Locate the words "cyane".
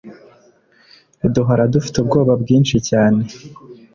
2.89-3.21